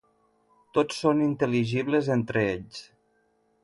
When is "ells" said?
2.57-2.85